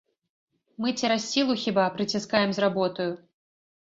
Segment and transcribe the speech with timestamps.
[0.85, 3.09] Мы цераз сілу хіба прыціскаем з работаю?